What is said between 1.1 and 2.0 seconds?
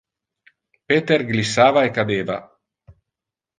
glissava e